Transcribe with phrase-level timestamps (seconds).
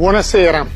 [0.00, 0.66] Buonasera.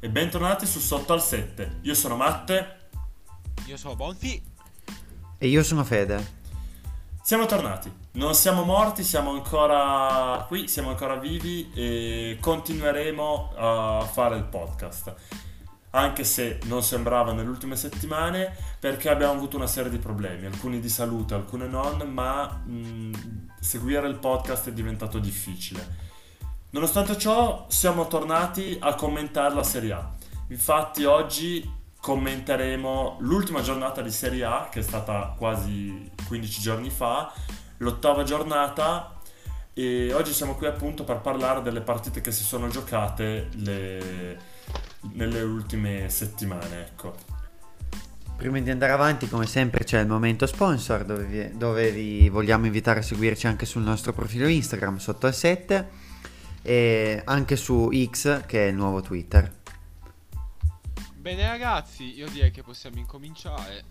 [0.00, 1.80] E bentornati su Sotto al 7.
[1.82, 2.88] Io sono Matte.
[3.66, 4.42] Io sono Bonfi.
[5.36, 6.40] E io sono Fede.
[7.22, 7.92] Siamo tornati.
[8.12, 15.50] Non siamo morti, siamo ancora qui, siamo ancora vivi e continueremo a fare il podcast.
[15.94, 20.80] Anche se non sembrava nelle ultime settimane, perché abbiamo avuto una serie di problemi, alcuni
[20.80, 23.10] di salute, alcuni non, ma mh,
[23.60, 26.10] seguire il podcast è diventato difficile.
[26.70, 30.10] Nonostante ciò, siamo tornati a commentare la Serie A.
[30.48, 37.30] Infatti, oggi commenteremo l'ultima giornata di Serie A, che è stata quasi 15 giorni fa,
[37.78, 39.20] l'ottava giornata.
[39.74, 44.38] E oggi siamo qui appunto per parlare delle partite che si sono giocate le...
[45.12, 46.80] nelle ultime settimane.
[46.86, 47.14] Ecco.
[48.36, 52.66] Prima di andare avanti, come sempre, c'è il momento sponsor dove vi, dove vi vogliamo
[52.66, 55.88] invitare a seguirci anche sul nostro profilo Instagram sotto al 7
[56.62, 59.60] e anche su X che è il nuovo Twitter.
[61.14, 63.84] Bene ragazzi, io direi che possiamo incominciare.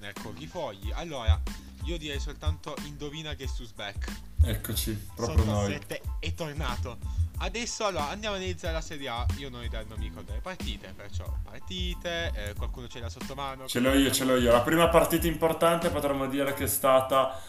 [0.00, 0.90] Ecco, i fogli.
[0.92, 1.40] Allora,
[1.84, 4.29] io direi soltanto indovina che su back.
[4.42, 5.72] Eccoci, proprio Sotto noi.
[5.72, 6.98] 7 è tornato.
[7.42, 9.26] Adesso allora andiamo a analizzare la Serie A.
[9.38, 13.08] Io non, ho idea- non mi ricordo le partite, perciò partite, eh, qualcuno ce l'ha
[13.08, 13.66] sotto mano.
[13.66, 14.52] Ce l'ho io, ce l'ho io.
[14.52, 17.40] La prima partita importante potremmo dire che è stata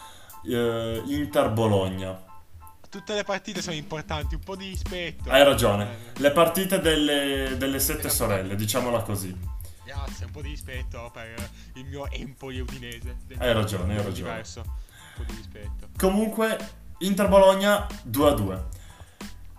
[0.46, 2.30] eh, Inter-Bologna.
[2.88, 5.30] Tutte le partite sono importanti, un po' di rispetto.
[5.30, 5.88] Hai ragione.
[6.14, 9.34] Eh, Le partite delle, delle sette sorelle, diciamola così.
[9.84, 11.34] Grazie, un po' di rispetto per
[11.74, 13.16] il mio Empoli udinese.
[13.36, 14.30] Hai ragione, hai mio ragione.
[14.30, 14.60] Diverso.
[14.60, 14.72] Un
[15.16, 15.88] po' di rispetto.
[15.98, 18.60] Comunque, Inter-Bologna 2-2.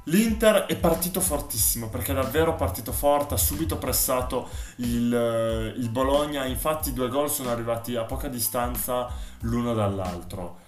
[0.05, 5.89] L'Inter è partito fortissimo perché è davvero partito forte, ha subito pressato il, eh, il
[5.89, 9.09] Bologna, infatti i due gol sono arrivati a poca distanza
[9.42, 10.59] l'uno dall'altro.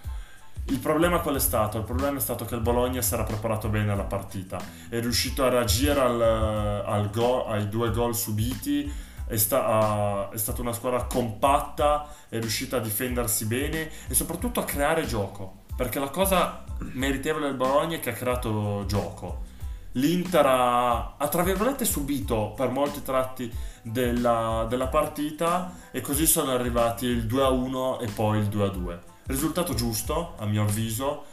[0.66, 1.78] Il problema qual è stato?
[1.78, 4.58] Il problema è stato che il Bologna si era preparato bene alla partita,
[4.90, 6.20] è riuscito a reagire al,
[6.84, 8.92] al go- ai due gol subiti,
[9.26, 14.60] è, sta- ha- è stata una squadra compatta, è riuscita a difendersi bene e soprattutto
[14.60, 19.44] a creare gioco, perché la cosa meritevole del Bologna che ha creato gioco.
[19.92, 23.50] L'Inter ha, ha, tra virgolette subito per molti tratti
[23.82, 28.98] della, della partita e così sono arrivati il 2-1 e poi il 2-2.
[29.26, 31.24] Risultato giusto, a mio avviso,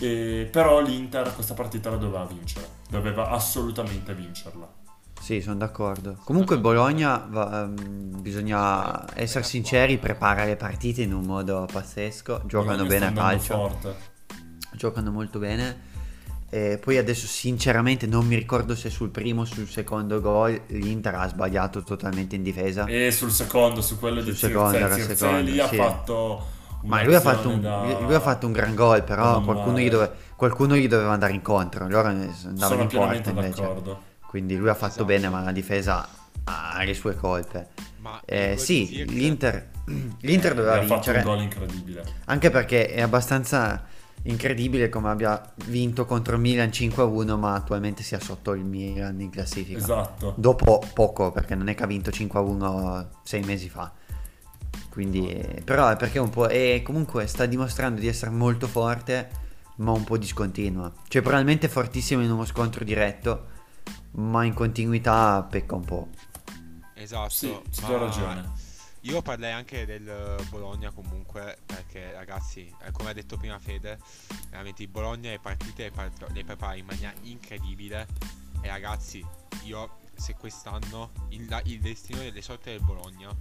[0.00, 4.80] e- però l'Inter questa partita la doveva vincere, doveva assolutamente vincerla.
[5.20, 6.16] Sì, sono d'accordo.
[6.24, 12.42] Comunque il Bologna, va- ehm, bisogna essere sinceri, prepara le partite in un modo pazzesco,
[12.44, 13.96] giocano Bologna bene a calcio, forte.
[14.74, 15.90] Giocano molto bene.
[16.54, 21.14] E poi adesso sinceramente non mi ricordo se sul primo o sul secondo gol l'Inter
[21.14, 22.84] ha sbagliato totalmente in difesa.
[22.84, 25.76] E sul secondo, su quello di Sul secondo, Zirze, era Zirze secondo, lì ha sì.
[25.76, 26.46] fatto
[26.82, 29.88] Ma lui ha, fatto un, da- lui ha fatto un gran gol, però qualcuno gli,
[29.88, 31.86] dove- qualcuno gli doveva andare incontro.
[31.86, 33.62] Allora ne- andavano in porta invece.
[33.62, 34.02] d'accordo.
[34.26, 35.04] Quindi lui ha fatto Esatto.
[35.06, 36.06] bene, ma la difesa
[36.44, 37.68] ha le sue colpe.
[38.26, 39.68] Eh, sì, di Zirkzee- l'Inter,
[40.20, 41.18] l'Inter doveva ha fatto vincere.
[41.18, 42.04] un gol incredibile.
[42.26, 43.84] Anche perché è abbastanza
[44.24, 49.30] incredibile come abbia vinto contro il Milan 5-1, ma attualmente sia sotto il Milan in
[49.30, 49.78] classifica.
[49.78, 50.34] Esatto.
[50.36, 53.92] Dopo poco, perché non è che ha vinto 5-1 sei mesi fa.
[54.90, 56.48] Quindi, però è perché un po'.
[56.48, 59.28] E comunque sta dimostrando di essere molto forte,
[59.76, 60.92] ma un po' discontinua.
[61.08, 63.46] Cioè, probabilmente fortissimo in uno scontro diretto,
[64.12, 66.08] ma in continuità pecca un po'.
[66.94, 67.30] Esatto.
[67.30, 68.61] Sì, ma ragione.
[69.02, 73.98] Io parlerei anche del eh, Bologna comunque, perché ragazzi, eh, come ha detto prima Fede,
[74.48, 78.06] veramente il Bologna le partite le, le prepara in maniera incredibile.
[78.60, 79.24] E ragazzi,
[79.64, 83.36] io se quest'anno il, il destino delle sorte del Bologna,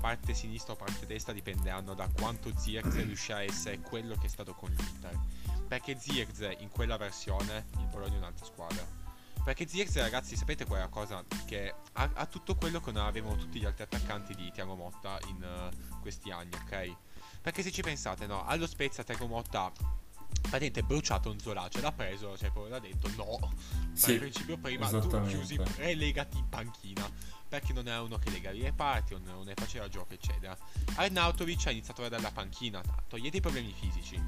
[0.00, 4.28] parte sinistra o parte destra, dipenderanno da quanto Zirkzee riuscirà a essere quello che è
[4.28, 5.18] stato con l'Inter.
[5.66, 9.05] Perché Zirkzee in quella versione, il Bologna è un'altra squadra.
[9.46, 13.60] Perché Zirkzee, ragazzi, sapete quella cosa che ha, ha tutto quello che non avevano tutti
[13.60, 16.96] gli altri attaccanti di Tiago Motta in eh, questi anni, ok?
[17.42, 19.70] Perché se ci pensate, no, allo Spezia Tiago Motta
[20.40, 23.52] praticamente bruciato un Zola, ce l'ha preso, cioè poi l'ha detto no.
[23.92, 27.08] Sì, in principio prima tu chiusi relegati in panchina.
[27.48, 30.56] Perché non era uno che legava i reparti, non, non ne faceva gioco, eccetera.
[30.96, 34.20] Arnautovic ha iniziato a dalla panchina, togliete i problemi fisici.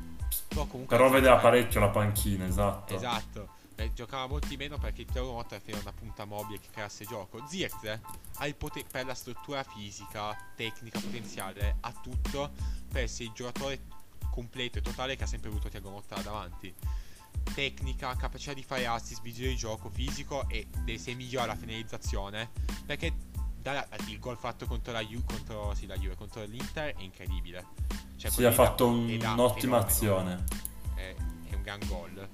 [0.46, 2.94] Però comunque Però vedeva parecchio la panchina, esatto.
[2.94, 3.56] Esatto.
[3.78, 7.46] Eh, giocava molti meno perché il Motta era una punta mobile che creasse gioco.
[7.46, 8.00] Zirkzee
[8.38, 12.50] ha il potere per la struttura fisica, tecnica, potenziale, ha tutto
[12.90, 13.82] per essere il giocatore
[14.32, 16.74] completo e totale che ha sempre avuto Tiago Motta davanti.
[17.54, 22.50] Tecnica, capacità di fare assist, vigile di gioco, fisico e de- se migliora la finalizzazione.
[22.84, 23.14] Perché
[23.62, 27.64] da- il gol fatto contro la Juve, contro, sì, la Juve, contro l'Inter è incredibile.
[28.16, 30.44] Cioè, Sì, ha fatto un'ottima azione.
[30.96, 31.14] È,
[31.50, 32.28] è un gran gol.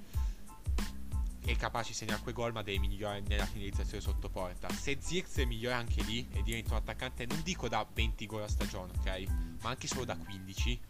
[1.44, 4.68] È capace di segnare quei gol, ma deve migliorare nella finalizzazione sotto porta.
[4.70, 8.48] Se Zirkzee migliora anche lì e diventa un attaccante, non dico da 20 gol a
[8.48, 9.26] stagione, ok?
[9.62, 10.80] Ma anche solo da 15.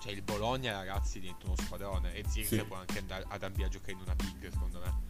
[0.00, 2.14] Cioè, il Bologna, ragazzi, diventa uno squadrone.
[2.14, 2.64] E Zirkzee Sì.
[2.64, 5.08] può anche andare ad ambire a giocare in una big, secondo me.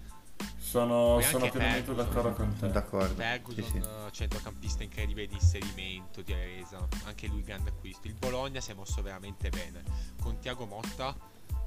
[0.58, 2.68] Sono, sono pienamente d'accordo con te.
[2.68, 3.14] D'accordo.
[3.14, 3.82] Ferguson, Sì, sì.
[4.12, 8.08] centrocampista incredibile di inserimento, di resa, anche lui grande acquisto.
[8.08, 9.82] Il Bologna si è mosso veramente bene
[10.20, 11.16] con Tiago Motta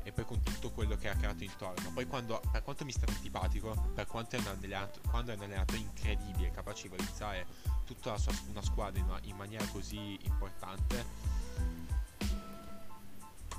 [0.04, 1.92] e poi con tutto quello che ha creato intorno.
[1.94, 5.42] Poi quando, per quanto mi sta antipatico, per quanto è un allenatore, quando è un
[5.44, 7.46] allenatore incredibile, capace di realizzare
[7.86, 11.06] tutta la sua, una squadra in, una- in maniera così importante,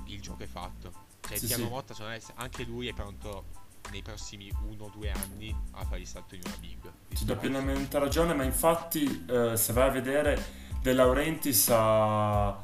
[0.05, 1.03] il gioco è fatto.
[1.21, 1.69] Cioè Sì, Tiago sì.
[1.69, 3.45] Motta secondo me, anche lui è pronto
[3.91, 6.91] nei prossimi 1-2 anni a fare il salto in una big.
[7.09, 12.57] Ti do pienamente ragione, ma infatti eh, se vai a vedere De Laurentiis ha-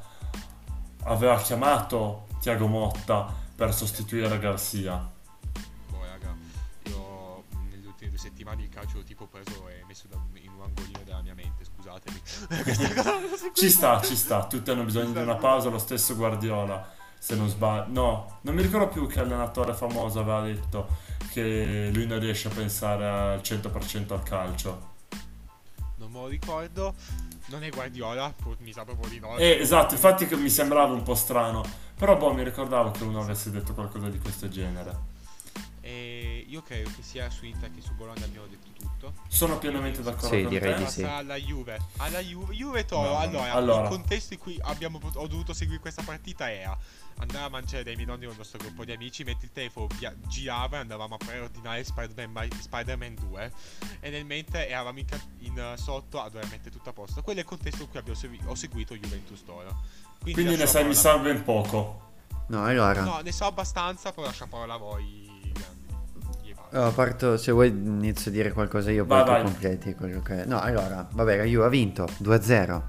[1.03, 5.07] aveva chiamato Tiago Motta per sostituire Garcia.
[5.91, 6.35] Boh, raga,
[6.85, 10.63] io nelle ultime due settimane il calcio l'ho tipo preso e messo da in un
[10.63, 12.21] angolino della mia mente, scusatemi.
[13.53, 17.49] Ci sta, ci sta, tutti hanno bisogno di una pausa, lo stesso Guardiola, se non
[17.49, 17.91] sbaglio.
[17.91, 20.87] No, non mi ricordo più che allenatore famoso aveva detto
[21.31, 24.89] che lui non riesce a pensare al 100% al calcio.
[25.97, 26.95] Non me lo ricordo.
[27.47, 29.37] Non è Guardiola, mi sa proprio di no.
[29.37, 31.63] Eh, esatto, infatti mi sembrava un po' strano,
[31.95, 35.19] però boh, mi ricordavo che uno avesse detto qualcosa di questo genere.
[36.21, 39.13] E io credo che sia su Inter che su Bologna abbiamo detto tutto.
[39.27, 40.83] Sono pienamente d'accordo Sì, con direi te.
[40.83, 41.01] di sì.
[41.03, 41.79] alla Juve.
[41.97, 43.09] Alla Juve, Juve Toro.
[43.09, 43.81] No, allora, allora.
[43.83, 46.77] il contesto in cui abbiamo pot- ho dovuto seguire questa partita era
[47.17, 49.87] andare a mangiare dai miei nonni con il nostro gruppo di amici, mentre il telefono
[49.97, 53.51] via- girava e andavamo a preordinare Spider-Man, by- Spider-Man 2
[53.99, 57.23] e nel mentre eravamo in, ca- in, eh, sotto a dover mettere tutto a posto.
[57.23, 59.75] Quello è il contesto in cui abbiamo segui- ho seguito Juventus Toro.
[60.21, 62.09] Quindi ne lascio sai mi parola- sa ben poco.
[62.49, 63.01] No, allora.
[63.01, 65.30] No, ne so abbastanza, però lascio la parola a voi.
[66.73, 70.45] Eh, Parto, se vuoi inizio a dire qualcosa io, vai, poi completi quello che...
[70.45, 72.81] No, allora, vabbè, la Juve ha vinto 2-0,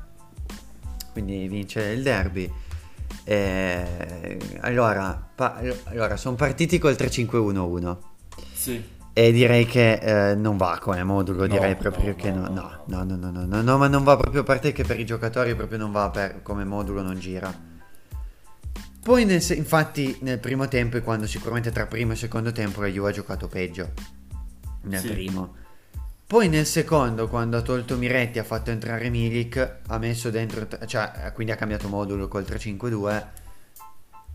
[1.12, 2.50] quindi vince il derby.
[3.24, 4.38] E...
[4.60, 5.60] Allora, pa...
[5.84, 7.96] allora sono partiti col 3-5-1-1.
[8.54, 9.00] Sì.
[9.14, 12.82] E direi che eh, non va come modulo, no, direi proprio no, che no no
[12.86, 13.16] no, no.
[13.16, 15.76] no, no, no, no, ma non va proprio a parte che per i giocatori proprio
[15.78, 16.40] non va per...
[16.42, 17.52] come modulo, non gira.
[19.02, 22.86] Poi nel infatti nel primo tempo è quando sicuramente tra primo e secondo tempo la
[22.86, 23.90] Juve ha giocato peggio.
[24.82, 25.08] Nel Sì.
[25.10, 25.54] primo.
[26.26, 31.30] Poi nel secondo, quando ha tolto Miretti, ha fatto entrare Milik, ha messo dentro, cioè,
[31.34, 33.26] quindi ha cambiato modulo col 3-5-2.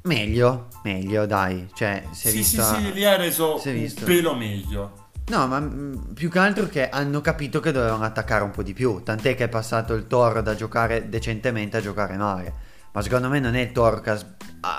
[0.03, 1.67] Meglio, meglio, dai.
[1.73, 2.75] Cioè, si è Sì, vista...
[2.75, 4.05] sì, sì, li ha reso un visto.
[4.05, 5.07] pelo meglio.
[5.29, 8.73] No, ma mm, più che altro che hanno capito che dovevano attaccare un po' di
[8.73, 9.01] più.
[9.03, 12.53] Tant'è che è passato il Toro da giocare decentemente a giocare male.
[12.97, 14.17] Ma secondo me non è il Toro che ha,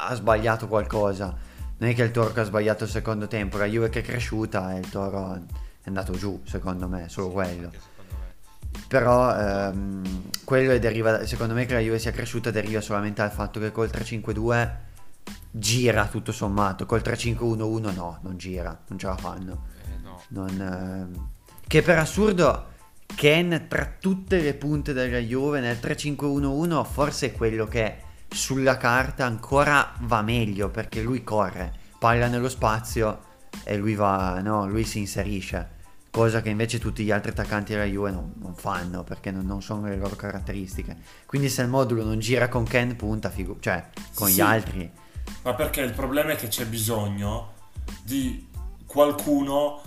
[0.09, 1.37] ha sbagliato qualcosa.
[1.77, 3.59] Non è che il Toro che ha sbagliato il secondo tempo.
[3.59, 7.33] La Juve che è cresciuta e il Toro è andato giù, secondo me, solo Sì,
[7.35, 7.71] quello.
[7.71, 7.79] me.
[8.89, 13.61] Però ehm, quello deriva, secondo me che la Juve sia cresciuta deriva solamente dal fatto
[13.61, 14.69] che col 3-5-2
[15.53, 16.87] gira tutto sommato.
[16.87, 19.67] Col 3-5-1-1 no, non gira, non ce la fanno.
[19.87, 20.21] Eh, no.
[20.31, 21.29] Non, ehm,
[21.69, 22.67] che per assurdo
[23.15, 29.25] Ken tra tutte le punte della Juve nel 3-5-1-1 forse è quello che sulla carta
[29.25, 33.21] ancora va meglio perché lui corre, palla nello spazio
[33.65, 35.77] e lui va, no, lui si inserisce.
[36.11, 39.61] Cosa che invece tutti gli altri attaccanti della Juve non, non fanno perché non, non
[39.63, 40.97] sono le loro caratteristiche.
[41.27, 44.35] Quindi se il modulo non gira con Ken punta, figu- cioè con Sì.
[44.35, 44.91] gli altri.
[45.43, 47.53] Ma perché il problema è che c'è bisogno
[48.03, 48.49] di
[48.87, 49.81] qualcuno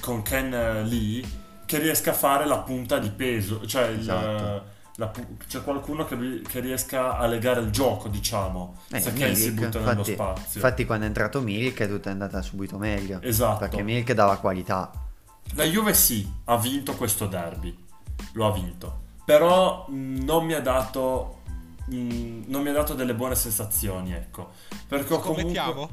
[0.00, 1.22] con Ken eh, Lee
[1.66, 4.26] che riesca a fare la punta di peso, cioè il, Esatto.
[4.26, 4.62] la
[5.08, 9.50] pu- c'è qualcuno che, che riesca a legare il gioco, diciamo, Eh, se Ken si
[9.50, 10.60] Milik, butta nello infatti, spazio.
[10.60, 13.20] infatti quando è entrato Milik è tutta andata subito meglio.
[13.22, 13.58] Esatto.
[13.60, 14.90] Perché Milik dava qualità.
[15.54, 17.76] La Juve sì, ha vinto questo derby,
[18.34, 21.40] lo ha vinto, però non mi ha dato
[21.86, 24.50] mh, non mi ha dato delle buone sensazioni, ecco.
[24.86, 25.88] Perché ho comunque?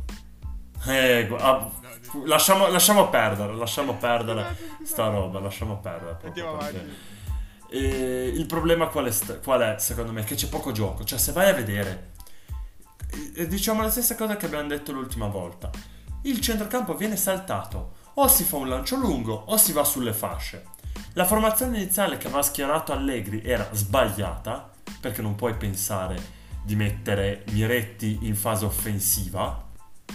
[0.88, 1.70] Eh, ah,
[2.26, 6.16] lasciamo, lasciamo perdere, lasciamo perdere sta roba, lasciamo perdere.
[6.20, 6.96] proprio Andiamo perché- avanti.
[7.72, 10.24] E il problema qual è, qual è, secondo me?
[10.24, 11.04] Che c'è poco gioco.
[11.04, 12.12] Cioè, se vai a vedere,
[13.48, 15.70] diciamo la stessa cosa che abbiamo detto l'ultima volta.
[16.24, 17.98] Il centrocampo viene saltato.
[18.16, 20.66] O si fa un lancio lungo o si va sulle fasce.
[21.14, 27.46] La formazione iniziale che aveva schierato Allegri era sbagliata, perché non puoi pensare di mettere
[27.52, 29.68] Miretti in fase offensiva.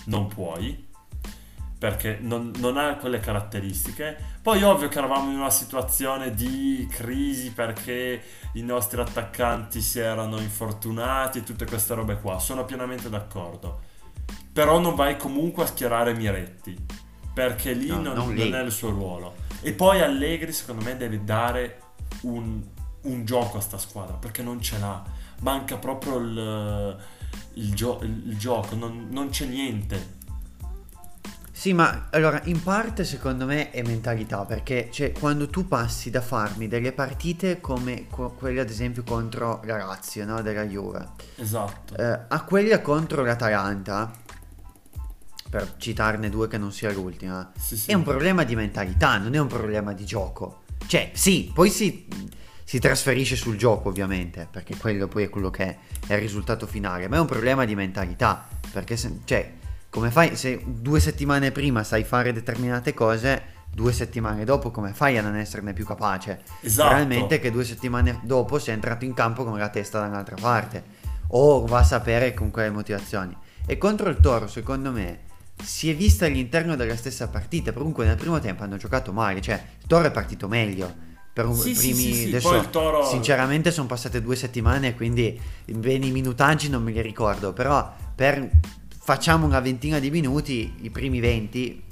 [0.07, 0.87] Non puoi.
[1.85, 4.34] perché non, non ha quelle caratteristiche.
[4.45, 8.23] Poi ovvio che eravamo in una situazione di crisi perché
[8.53, 13.81] i nostri attaccanti si erano infortunati e tutte queste robe qua, sono pienamente d'accordo.
[14.53, 16.77] Però non vai comunque a schierare Miretti,
[17.33, 19.35] perché lì, No, non, non non è il suo ruolo.
[19.63, 21.81] E poi Allegri secondo me deve dare
[22.25, 22.63] un,
[23.01, 25.03] un gioco a sta squadra, perché non ce l'ha.
[25.41, 26.99] Manca proprio il,
[27.55, 30.21] il gio- il- il gioco, non, non c'è niente.
[31.57, 36.21] Sì, ma allora in parte secondo me è mentalità, perché cioè, quando tu passi da
[36.21, 40.43] farmi delle partite come co- quelle ad esempio contro la Lazio, no?
[40.43, 41.97] della Juve, Esatto.
[41.97, 44.11] eh, a quella contro l'Atalanta,
[45.49, 47.91] per citarne due che non sia l'ultima, Sì, sì.
[47.93, 50.63] è un problema di mentalità, non è un problema di gioco.
[50.89, 52.07] Cioè, sì, poi si,
[52.65, 57.07] si trasferisce sul gioco ovviamente, perché quello poi è quello che è il risultato finale,
[57.07, 59.63] ma è un problema di mentalità, perché se, cioè,
[59.95, 65.19] come fai, se due settimane prima sai fare determinate cose, due settimane dopo come fai
[65.19, 66.43] a non esserne più capace?
[66.63, 66.89] Esatto.
[66.89, 70.83] Probabilmente che due settimane dopo sei entrato in campo con la testa da un'altra parte,
[71.29, 73.37] o va a sapere con quelle motivazioni.
[73.65, 75.21] E contro il Toro, secondo me,
[75.63, 77.73] si è vista all'interno della stessa partita.
[77.73, 80.93] Comunque nel primo tempo hanno giocato male, cioè il Toro è partito meglio.
[81.33, 85.41] Per un, Sì, primi, sì, sì, adesso, il Toro- sinceramente sono passate due settimane, quindi
[85.67, 88.51] bene i minutaggi non me li ricordo, però per
[89.05, 91.83] facciamo una ventina di minuti, i primi 20,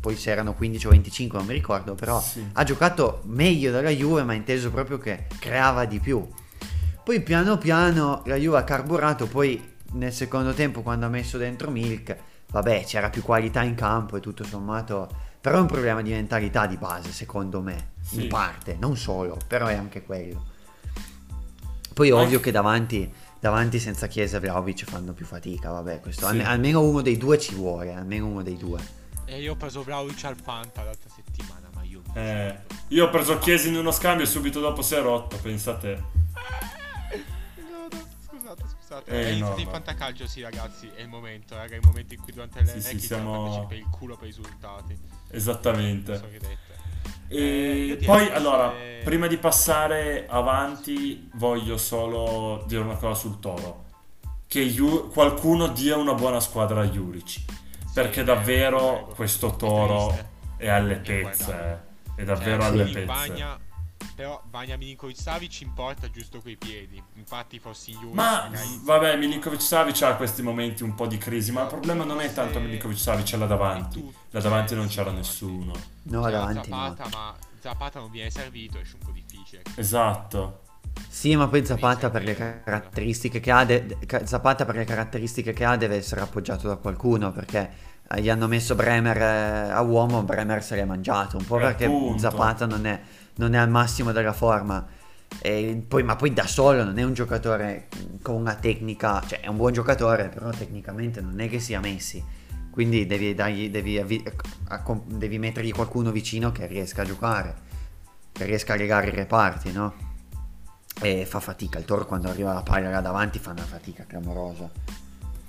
[0.00, 2.44] poi se erano 15 o 25 non mi ricordo, però Sì.
[2.52, 6.26] ha giocato meglio della Juve, ma inteso proprio che creava di più.
[7.04, 11.70] Poi piano piano la Juve ha carburato, poi nel secondo tempo quando ha messo dentro
[11.70, 12.16] Milk,
[12.50, 15.08] vabbè c'era più qualità in campo e tutto sommato,
[15.40, 18.22] però è un problema di mentalità di base secondo me, Sì.
[18.24, 20.44] in parte, non solo, però è anche quello.
[21.94, 23.10] Poi ovvio che davanti,
[23.40, 26.30] davanti senza Chiesa e Vlaovic fanno più fatica, vabbè, questo, Sì.
[26.32, 28.96] alme- almeno uno dei due ci vuole, almeno uno dei due.
[29.24, 32.02] E io ho preso Vlaovic al Fanta l'altra settimana, ma io...
[32.14, 36.02] Eh, io ho preso Chiesa in uno scambio e subito dopo si è rotto, pensate.
[37.56, 39.10] No, no, scusate, scusate.
[39.10, 39.70] Eh, Eh, in, no, no.
[39.70, 42.98] fantacalcio sì ragazzi, è il momento, raga, è il momento in cui durante le Sì,
[42.98, 44.98] sì, siamo- per il culo per i risultati.
[45.30, 46.16] Esattamente.
[46.16, 46.52] Sorridete.
[46.52, 46.77] Eh,
[47.28, 53.38] E direi poi allora, se- prima di passare avanti, voglio solo dire una cosa sul
[53.40, 53.84] Toro.
[54.46, 57.40] Che Ju- qualcuno dia una buona squadra a Juric.
[57.92, 59.12] Perché Sì, davvero prego.
[59.14, 60.16] questo Toro
[60.56, 61.44] è alle pezze.
[61.44, 61.86] guardare.
[62.14, 63.04] È davvero Cioè, alle pezze.
[63.04, 63.58] Bagna,
[64.18, 67.00] però Bagna Milinkovic Savic importa giusto coi piedi.
[67.14, 71.52] Infatti fossi Juric Ma magari- vabbè, Milinkovic Savic ha questi momenti un po' di crisi,
[71.52, 74.12] ma il problema non è tanto Se- Milinkovic Savic, è là davanti.
[74.30, 75.72] Là davanti non c'era nessuno.
[76.02, 76.76] No, C'era davanti no.
[76.96, 79.62] Zapata, ma Zapata non viene servito, esce un po' difficile.
[79.76, 80.62] Esatto.
[81.08, 85.64] Sì, ma poi Zapata per le caratteristiche che ha, de- Zapata per le caratteristiche che
[85.64, 87.70] ha deve essere appoggiato da qualcuno perché
[88.16, 91.84] gli hanno messo Bremer eh, a uomo, Bremer se l'è mangiato, un po' Eh, perché
[91.84, 92.18] appunto.
[92.18, 93.00] Zapata non è,
[93.36, 94.86] non è al massimo della forma.
[95.42, 97.88] E poi- ma poi da solo non è un giocatore
[98.22, 102.24] con una tecnica, cioè è un buon giocatore, però tecnicamente non è che sia Messi.
[102.70, 104.22] Quindi devi, dargli, devi, avvi-
[105.06, 107.54] devi mettergli qualcuno vicino che riesca a giocare,
[108.32, 109.94] che riesca a legare i reparti, no?
[111.00, 114.70] E fa fatica, il Toro quando arriva la palla là davanti fa una fatica clamorosa.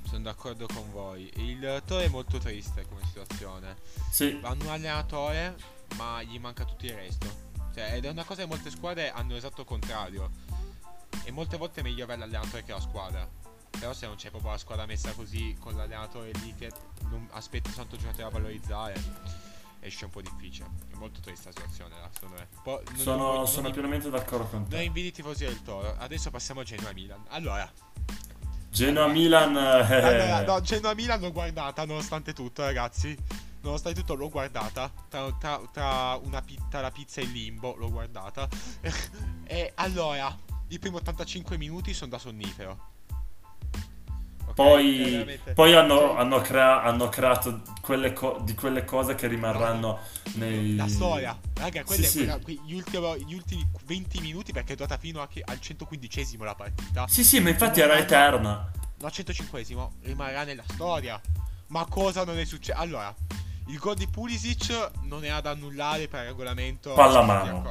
[0.10, 1.30] Sono d'accordo con voi.
[1.36, 3.78] Il Toro è molto triste come situazione.
[4.10, 5.56] Sì, Hanno un allenatore,
[5.98, 7.28] ma gli manca tutto il resto.
[7.74, 10.32] Cioè, ed è una cosa che molte squadre hanno esatto il contrario.
[11.24, 13.28] E molte volte è meglio avere l'allenatore che la squadra.
[13.70, 16.72] Però se non c'è proprio la squadra messa così, con l'allenatore lì che
[17.04, 18.96] non aspetta tanto giocatori da valorizzare,
[19.82, 20.68] esce un po' difficile.
[20.92, 22.48] È molto triste la situazione, là, secondo me.
[22.64, 24.82] Poi, non- sono, non- sono non- pienamente d'accordo con Non te.
[24.82, 25.96] invidi i tifosi del Toro.
[26.00, 27.24] Adesso passiamo a Genoa Milan.
[27.30, 27.72] Allora,
[28.80, 29.58] Genoa-Milan...
[29.58, 33.14] eh, allora no, Genoa Milan l'ho guardata nonostante tutto, ragazzi.
[33.62, 34.90] Nonostante tutto l'ho guardata.
[35.10, 38.48] Tra, tra- tra una tra la pizza e il limbo l'ho guardata.
[39.44, 40.34] e allora,
[40.70, 42.99] i primi 85 minuti sono da sonnifero.
[44.64, 49.28] Poi, veramente- poi hanno, cioè, hanno crea- hanno creato quelle co- di quelle cose che
[49.28, 50.00] rimarranno
[50.34, 50.76] nei...
[50.76, 52.18] La storia, raga, Sì, sì.
[52.18, 56.44] quella- que- gli, ultimi, gli ultimi 20 minuti perché è durata fino che- al 115esimo
[56.44, 57.08] la partita.
[57.08, 58.70] Sì, sì, ma infatti era eterna.
[59.00, 61.20] No, al 105esimo rimarrà nella storia.
[61.68, 62.78] Ma cosa non è successo?
[62.80, 63.14] Allora,
[63.68, 66.94] il gol di Pulisic non è ad annullare per regolamento.
[66.94, 67.64] Pallamano.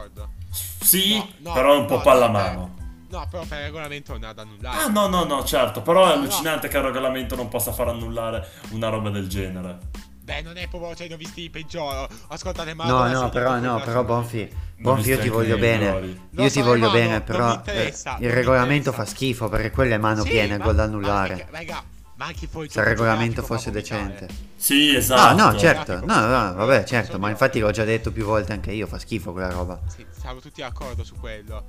[0.50, 2.76] Sì, No, no, però è un po' no, pallamano.
[3.10, 4.82] No, però per regolamento non è ad annullare.
[4.82, 5.80] Ah, no, no, no, certo.
[5.82, 6.20] Però è No, no.
[6.20, 9.78] allucinante che il regolamento non possa far annullare una roba del genere.
[10.22, 12.06] Beh, non è proprio, cioè, ne ho visti i peggiori.
[12.28, 12.84] Ascoltate, ma.
[12.84, 14.46] No, no, però no, quella però Bonfi,
[14.76, 16.18] Bonfi io ti voglio bene.
[16.32, 19.94] Io so, ti voglio Emanuele, bene, non però eh, il regolamento fa schifo perché quello
[19.94, 21.34] è mano Sì, piena ma- gol da ma annullare.
[21.34, 21.82] perché- Raga,
[22.18, 24.26] Ma anche fuori Se il regolamento fosse decente.
[24.56, 25.36] Sì, No, esatto.
[25.36, 25.92] no, certo.
[26.00, 26.12] Grafico.
[26.12, 27.16] No, no, vabbè, certo.
[27.20, 28.88] Ma infatti l'ho già detto più volte anche io.
[28.88, 29.80] Fa schifo quella roba.
[29.86, 31.64] Sì, siamo tutti d'accordo su quello.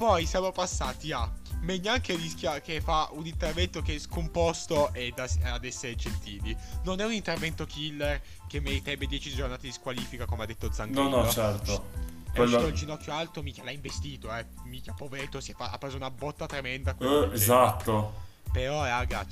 [0.00, 1.30] Poi siamo passati a
[1.60, 6.56] Megnan che rischia che fa un intervento che è scomposto e da- ad essere gentili.
[6.84, 10.72] Non è un intervento killer che meriterebbe 10 giornate di squalifica come ha detto No,
[10.72, 11.22] Zangrillo.
[11.22, 11.84] no, certo.
[12.32, 14.46] È Quello- uscito il ginocchio alto, mica l'ha investito, eh.
[14.64, 16.94] Mica poveretto, si è fa- ha preso una botta tremenda.
[16.94, 18.14] del esatto.
[18.50, 19.26] Però, raga,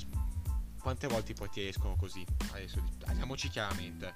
[0.79, 2.23] quante volte i portieri escono così?
[2.51, 4.13] Adesso parliamoci chiaramente.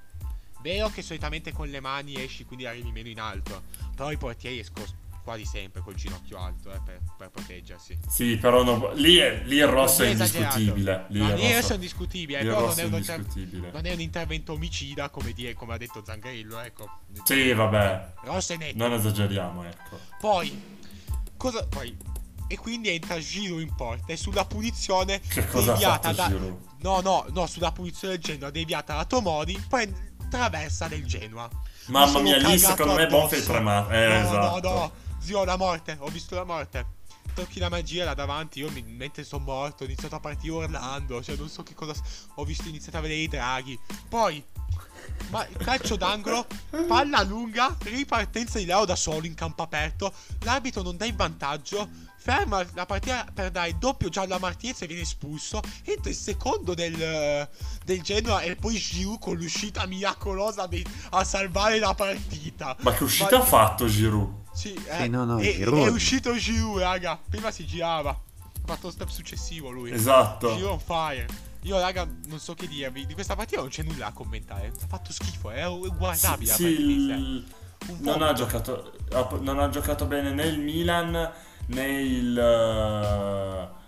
[0.62, 3.64] Vero che solitamente con le mani esci, quindi arrivi meno in alto.
[3.96, 4.86] Però i portieri escono
[5.24, 7.98] quasi sempre col ginocchio alto, eh, per, per proteggersi.
[8.08, 11.06] Sì, però non- lì, è- lì il rosso è indiscutibile.
[11.10, 13.72] Lì No, il rosso è indiscutibile, però non è, indiscutibile.
[13.72, 17.00] non è un intervento omicida, come, dire, come ha detto Zangrillo, ecco.
[17.24, 18.14] Sì, vabbè.
[18.24, 18.78] Rosso è netto.
[18.78, 19.98] Non esageriamo, ecco.
[20.20, 20.62] Poi,
[21.38, 21.96] cosa, poi,
[22.48, 26.28] e quindi entra Giro in porta e sulla punizione Che cosa ha deviata fatto da,
[26.28, 26.58] Giroud?
[26.82, 31.50] No, no, no, sulla punizione del Genoa deviata da Tomori, poi traversa del Genoa.
[31.88, 33.20] Mamma mia, lì secondo me addosso.
[33.20, 33.90] Bonfi è tremato.
[33.90, 34.70] Eh, no, esatto.
[34.70, 34.92] no, no,
[35.24, 37.02] zio, la morte, ho visto la morte.
[37.34, 41.24] Tocchi la magia là davanti, io mi, mentre sono morto ho iniziato a partire urlando,
[41.24, 41.94] cioè non so che cosa...
[42.36, 43.80] Ho visto, iniziato a vedere i draghi.
[44.08, 44.44] Poi,
[45.30, 46.46] ma calcio d'angolo,
[46.88, 51.90] palla lunga, ripartenza di Leo da solo in campo aperto, l'arbitro non dà il vantaggio,
[52.18, 56.16] ferma la partita per dare il doppio giallo a Martinez e viene espulso, entra il
[56.16, 57.50] secondo del,
[57.84, 62.76] del Genoa e poi Giroud con l'uscita miracolosa di- a salvare la partita.
[62.82, 64.42] Ma che uscita ha fatto Giroud?
[64.54, 67.20] Sì, Sì, eh, no, no, è, è uscito Giroud, raga.
[67.30, 68.10] Prima si girava.
[68.12, 69.92] Ha fatto lo step successivo lui.
[69.92, 70.56] Esatto.
[70.56, 71.26] Giroud on fire.
[71.62, 73.06] Io, raga, non so che dirvi.
[73.06, 74.68] Di questa partita non c'è nulla a commentare.
[74.68, 77.46] Ha fatto schifo, è guardabile Sì,
[77.88, 78.94] Un non, ha giocato,
[79.40, 81.32] non ha giocato bene né il Milan
[81.68, 83.82] né il, eh,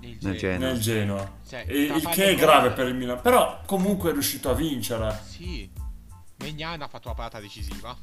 [0.00, 0.36] Nel Nel.
[0.36, 0.58] Genoa.
[0.58, 1.32] né il Genoa.
[1.48, 3.20] Cioè, E- il che è grave per il Milan.
[3.20, 5.20] Però comunque è riuscito a vincere.
[5.26, 5.70] Sì.
[6.36, 7.96] Megnan ha fatto la parata decisiva.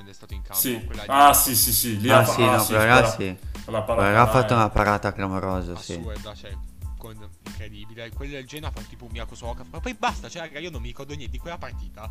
[0.00, 0.60] Quando è stato in campo.
[0.60, 0.88] Sì.
[1.06, 2.00] Ah, sì, sì, sì.
[2.00, 3.36] Lì Ah, ha fa- sì, ah, no, sì, quella quella- sì.
[3.64, 5.92] quella ha fatto è- una parata clamorosa, sì.
[5.92, 6.56] assurda, cioè,
[6.96, 8.10] con incredibile.
[8.12, 9.66] Quello del Genoa fa tipo un Okafor.
[9.70, 12.08] Ma poi basta, cioè, raga, io non mi ricordo niente di quella partita.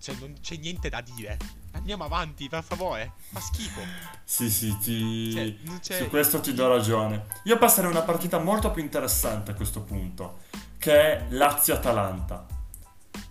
[0.00, 1.36] Cioè, non c'è niente da dire.
[1.72, 3.12] Andiamo avanti, per favore.
[3.32, 3.80] Fa schifo.
[4.24, 5.58] Sì, sì, ti...
[5.80, 7.24] Cioè, su questo ti do ragione.
[7.44, 10.40] Io passerei una partita molto più interessante a questo punto,
[10.78, 12.46] che è Lazio-Atalanta.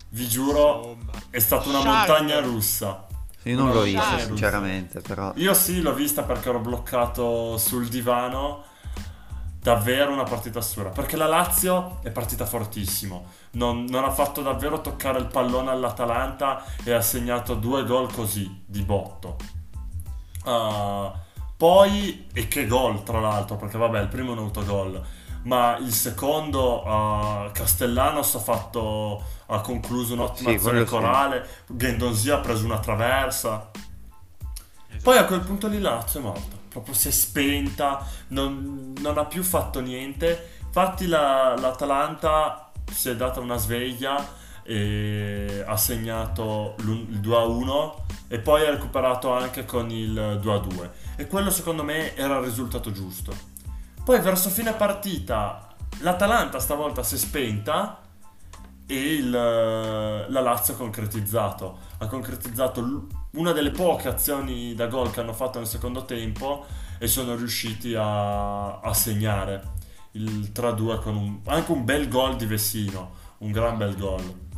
[0.10, 1.12] Vi giuro, Insomma.
[1.30, 2.08] è stata una Shark.
[2.10, 3.06] montagna russa.
[3.44, 5.32] Io non l'ho vista, sinceramente, però.
[5.36, 8.64] Io sì, l'ho vista perché ero bloccato sul divano.
[9.62, 10.90] Davvero una partita assurda.
[10.90, 13.26] Perché la Lazio è partita fortissimo.
[13.52, 18.64] Non, non ha fatto davvero toccare il pallone all'Atalanta e ha segnato due gol così,
[18.66, 19.38] di botto.
[20.46, 21.14] Ah,
[21.56, 25.00] poi, e che gol tra l'altro, perché vabbè, il primo è un autogol.
[25.44, 29.24] Ma il secondo, ah, Castellanos ha fatto,
[29.54, 30.92] ha concluso un'ottima Sì, azione quello sì.
[30.92, 31.48] corale.
[31.68, 33.70] Gendonzi ha preso una traversa.
[34.88, 35.04] Esatto.
[35.04, 39.18] Poi a quel punto lì la Lazio è morta, proprio si è spenta, non, non
[39.18, 40.60] ha più fatto niente.
[40.66, 48.66] Infatti la- l'Atalanta si è data una sveglia e ha segnato il 2-1 e poi
[48.66, 50.90] ha recuperato anche con il 2-2.
[51.18, 53.34] E quello secondo me era il risultato giusto.
[54.04, 55.68] Poi verso fine partita
[56.00, 58.01] l'Atalanta stavolta si è spenta
[58.88, 61.80] e il, la Lazio ha concretizzato.
[62.00, 66.66] Ha concretizzato una delle poche azioni da gol che hanno fatto nel secondo tempo
[67.00, 69.80] e sono riusciti a, a segnare
[70.12, 74.50] il 3-2 con un- anche un bel gol di Vessino, un gran bel gol.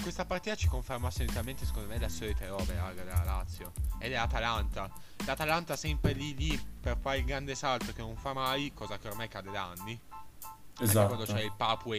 [0.00, 3.72] Questa partita ci conferma assolutamente, secondo me, le solite robe, raga, della Lazio.
[3.98, 4.90] Ed è l'Atalanta.
[5.26, 9.08] L'Atalanta sempre lì lì per fare il grande salto che non fa mai, cosa che
[9.08, 9.98] ormai cade da anni.
[10.42, 11.14] Anche Esatto.
[11.14, 11.92] quando c'è il Papu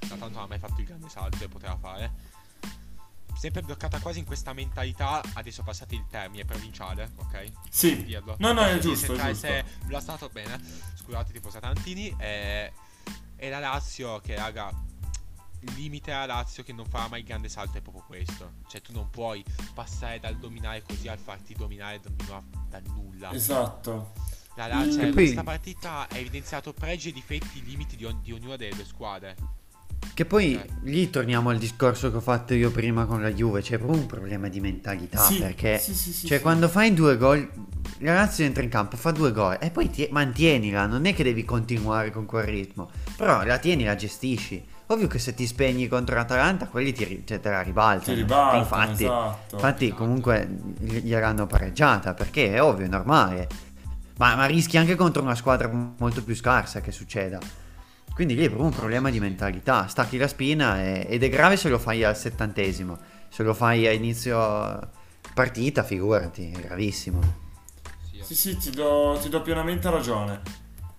[0.00, 0.10] Elicic.
[0.10, 2.38] L'Atalanta non ha mai fatto il grande salto e poteva fare.
[3.36, 7.50] Sempre bloccata quasi in questa mentalità, adesso passate il termine provinciale, ok?
[7.70, 8.04] Sì.
[8.04, 8.36] dirlo.
[8.38, 9.46] No, no, è Sì, giusto, se- è giusto.
[9.46, 10.60] Se blastato bene,
[10.96, 12.14] scusate tipo Satantini.
[12.18, 12.72] E,
[13.36, 14.70] e la Lazio che raga,
[15.60, 18.52] il limite alla Lazio che non farà mai il grande salto è proprio questo.
[18.68, 23.32] Cioè tu non puoi passare dal dominare così al farti dominare da, da nulla.
[23.32, 24.12] Esatto.
[24.56, 28.04] La Lazio, E cioè, poi- questa partita ha evidenziato pregi e difetti, i limiti di,
[28.04, 29.34] ogn- di ognuna delle due squadre.
[30.12, 30.66] Che poi Ok.
[30.82, 34.06] lì torniamo al discorso che ho fatto io prima con la Juve, c'è proprio un
[34.06, 37.48] problema di mentalità Sì, perché sì, sì, cioè quando fai due gol,
[37.98, 41.22] la Lazio entra in campo, fa due gol e poi ti- mantienila, non è che
[41.22, 44.62] devi continuare con quel ritmo, però la tieni, la gestisci.
[44.86, 48.12] Ovvio che se ti spegni contro l'Atalanta, quelli ti, ri- cioè, te la ribaltano.
[48.12, 49.54] Ti ribaltano, infatti, esatto.
[49.54, 50.02] infatti Esatto.
[50.02, 50.48] comunque
[50.80, 53.48] gli- gliel'hanno pareggiata perché è ovvio, è normale.
[54.16, 57.38] Ma, ma rischi anche contro una squadra molto più scarsa che succeda.
[58.20, 59.86] Quindi lì è proprio un problema di mentalità.
[59.86, 62.98] Stacchi la spina e- ed è grave se lo fai al settantesimo.
[63.30, 64.36] Se lo fai a inizio
[65.32, 67.18] partita, figurati, è gravissimo.
[68.20, 70.42] Sì, Sì, ti do, ti do pienamente ragione.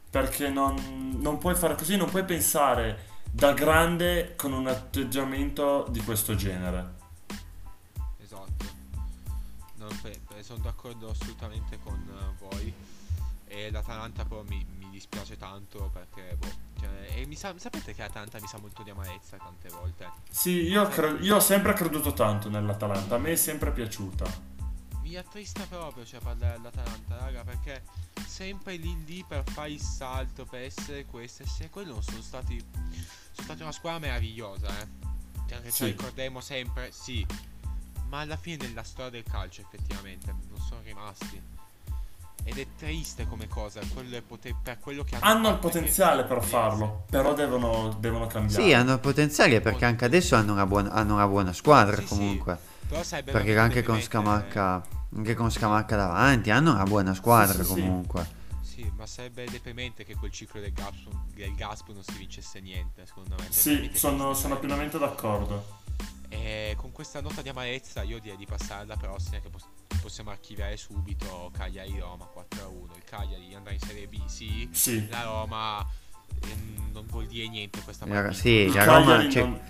[0.10, 6.00] Perché non, non puoi fare così, non puoi pensare da grande con un atteggiamento di
[6.00, 6.94] questo genere.
[8.18, 8.66] Esatto.
[9.76, 12.74] Non pe- sono d'accordo assolutamente con eh, voi.
[13.46, 14.66] E l'Atalanta però mi
[15.02, 16.48] dispiace tanto perché, boh,
[16.80, 20.10] cioè, e mi sa, sapete che l'Atalanta mi sa molto di amarezza tante volte.
[20.30, 24.50] Sì, io, cre- io ho sempre creduto tanto nell'Atalanta, a me è sempre piaciuta.
[25.02, 27.84] Mi attrista proprio, cioè, parlare dell'Atalanta, raga, perché
[28.26, 32.64] sempre lì lì per fare il salto, per essere questo, essere quello, non sono stati...
[33.34, 34.88] Sono stati una squadra meravigliosa, eh.
[35.48, 35.82] Cioè, Anche Sì.
[35.84, 37.26] la ricorderemo sempre, sì.
[38.08, 41.42] Ma alla fine della storia del calcio, effettivamente, non sono rimasti.
[42.43, 46.23] Ed è triste come cosa, quello è poter- per quello che hanno Hanno il potenziale
[46.23, 48.63] per Sì, farlo, però devono, devono cambiare.
[48.63, 52.01] Sì, hanno il potenziale perché anche adesso hanno una buona, hanno una buona squadra Sì,
[52.01, 52.08] sì.
[52.08, 52.58] comunque.
[52.88, 54.82] Però sarebbe Perché anche con Scamacca,
[55.15, 57.80] anche con Scamacca davanti hanno una buona squadra Sì, sì, sì.
[57.80, 58.39] comunque.
[58.62, 63.06] Sì, ma sarebbe deprimente che quel ciclo del Gazprom, del Gazprom non si vincesse niente,
[63.06, 63.45] secondo me.
[63.49, 65.80] Sì, sono, sono pienamente d'accordo.
[66.34, 69.67] E con questa nota di amarezza io direi di passare alla prossima che pos-
[70.02, 72.96] possiamo archiviare subito Cagliari-Roma 4-1.
[72.96, 74.70] Il Cagliari andrà in Serie B, sì.
[74.72, 75.10] Sì.
[75.10, 75.86] La Roma
[76.44, 78.34] ehm, non vuol dire niente questa La- partita.
[78.41, 79.62] sì, la Roma, cioè, non-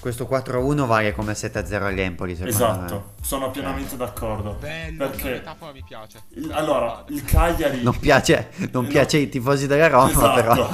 [0.00, 2.64] questo 4-1 vale come 7-0 all'Empoli secondo me.
[2.86, 4.56] Esatto, sono pienamente d'accordo.
[4.60, 6.22] Bello, la Perché metafora mi piace.
[6.36, 8.88] il- allora, il Cagliari Non piace, non No.
[8.88, 10.34] piace ai tifosi della Roma Esatto.
[10.40, 10.68] però.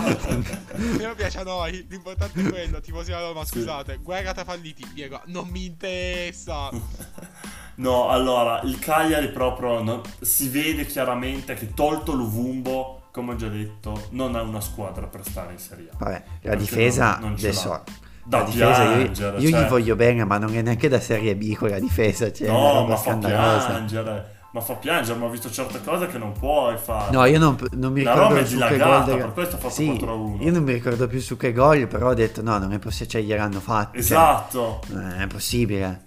[0.97, 3.59] Però piace a noi, l'importante è quello, tifosi della Roma, Sì.
[3.59, 3.99] scusate.
[4.03, 6.69] Guerra tra falliti, Diego, non mi interessa.
[7.77, 13.49] No, allora, il Cagliari proprio non- si vede chiaramente che tolto Luvumbo, come ho già
[13.49, 15.97] detto, non ha una squadra per stare in Serie A.
[15.99, 17.83] Vabbè, la difesa non- non ce adesso
[18.29, 19.61] la difesa io, piangere, io cioè.
[19.61, 22.97] gli voglio bene, ma non è neanche da Serie B quella difesa, cioè No, ma
[22.97, 24.33] fa piangere.
[24.53, 27.11] Ma fa piangere, ma ho visto certe cose che non puoi fare.
[27.11, 29.19] No, io non, non mi ricordo è su che dilagata, gol.
[29.19, 30.43] per questo ha fatto sì, 4-1.
[30.45, 33.11] Io non mi ricordo più su che gol, però ho detto no, non è possibile,
[33.11, 33.99] cioè gliel'hanno fatto.
[33.99, 34.81] Esatto.
[34.87, 36.05] Cioè, non è possibile.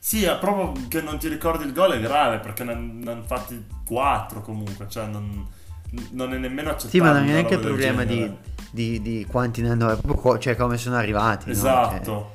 [0.00, 3.64] Sì, è proprio che non ti ricordi il gol è grave perché ne hanno fatti
[3.86, 5.46] 4 comunque, cioè non,
[6.10, 6.90] non è nemmeno accettabile.
[6.90, 8.36] Sì, ma non è neanche il problema di.
[8.76, 11.46] Di- di quanti ne hanno, proprio cioè come sono arrivati.
[11.46, 11.52] no?
[11.52, 12.34] Esatto.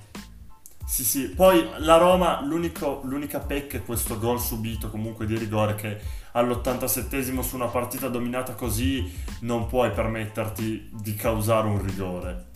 [0.86, 1.30] Sì, sì.
[1.30, 5.98] Poi la Roma, l'unica pecca è questo gol subito comunque di rigore che
[6.34, 9.10] all'87esimo su una partita dominata così
[9.42, 12.50] non puoi permetterti di causare un rigore.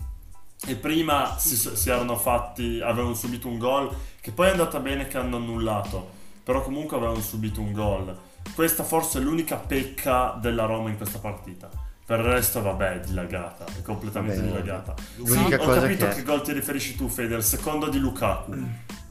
[0.68, 5.08] E prima si, si erano fatti, avevano subito un gol che poi è andata bene
[5.08, 6.10] che hanno annullato,
[6.44, 8.18] però comunque avevano subito un gol.
[8.54, 11.70] Questa forse è l'unica pecca della Roma in questa partita.
[12.06, 14.94] Per il resto, vabbè, è dilagata, è completamente Vabbè, dilagata.
[15.16, 17.98] L'unica Sì, ho cosa capito che- che gol ti riferisci tu, Fede, il secondo di
[18.00, 18.54] Lukaku.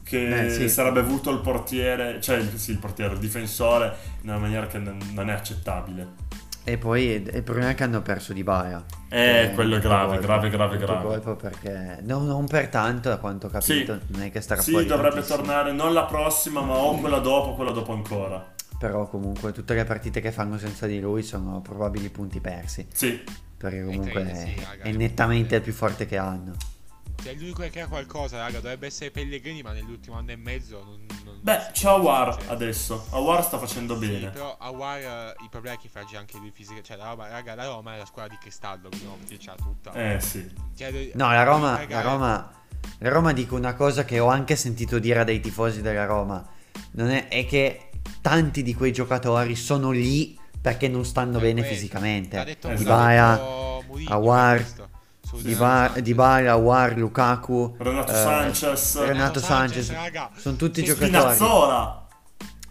[0.01, 0.69] Che Eh, sì.
[0.69, 5.29] sarebbe avuto il portiere, cioè sì, il portiere, il difensore, in una maniera che non,
[5.29, 6.07] è accettabile.
[6.63, 8.83] E poi il problema è che hanno perso di Baia.
[9.09, 11.03] Eh, quello è grave, grave, grave, grave.
[11.03, 14.71] Colpo perché no, non per tanto, da quanto ho capito, non è che starà Sì,
[14.85, 15.37] dovrebbe tantissimo.
[15.37, 18.53] tornare non la prossima, ma o quella dopo, quella dopo ancora.
[18.77, 22.85] Però comunque tutte le partite che fanno senza di lui sono probabili punti persi.
[22.91, 23.23] Sì,
[23.57, 26.55] Perché comunque credo, sì, è, raga, è nettamente il più forte che hanno.
[27.23, 28.59] Cioè, è l'unico che crea qualcosa, raga.
[28.59, 31.05] Dovrebbe essere Pellegrini, ma nell'ultimo anno e mezzo non.
[31.23, 33.07] non beh, c'è Awar adesso.
[33.11, 34.29] Awar sta facendo Sì, bene.
[34.29, 36.81] però Awar eh, il problema è che fragge anche lui fisica.
[36.81, 39.93] Cioè, la Roma, raga, la Roma è la squadra di cristallo, quindi non dircela tutta.
[39.93, 40.53] Eh, sì.
[40.75, 42.51] Cioè, de- No, la Roma, la Roma,
[42.99, 46.45] la Roma dico una cosa che ho anche sentito dire dai tifosi della Roma.
[46.91, 47.89] Non è, è che
[48.21, 51.75] tanti di quei giocatori sono lì perché non stanno per bene questo.
[51.75, 52.37] fisicamente.
[52.37, 54.73] L'ha detto, Dybala, Sanchez.
[56.01, 60.29] Dybala, Awar, Lukaku, Renato eh, Sanchez, Renato Sanchez, raga.
[60.35, 61.11] sono tutti Su giocatori.
[61.35, 62.07] Spinazzola.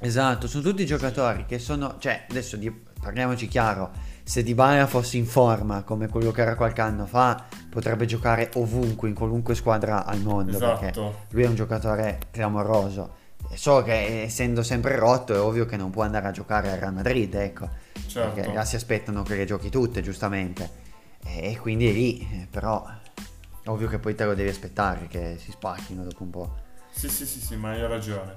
[0.01, 3.91] Esatto, sono tutti giocatori che sono, cioè, adesso di- parliamoci chiaro,
[4.23, 9.09] se Dybala fosse in forma come quello che era qualche anno fa, potrebbe giocare ovunque,
[9.09, 11.25] in qualunque squadra al mondo, perché Esatto.
[11.31, 13.23] lui è un giocatore clamoroso.
[13.57, 16.93] So che essendo sempre rotto è ovvio che non può andare a giocare al Real
[16.95, 17.69] Madrid, ecco,
[18.07, 18.33] Certo.
[18.35, 20.83] perché là si aspettano che le giochi tutte, giustamente.
[21.25, 25.39] E quindi è lì, eh, però è ovvio che poi te lo devi aspettare che
[25.39, 26.55] si spacchino dopo un po'.
[26.91, 28.35] Sì, sì, sì, sì, ma hai ragione.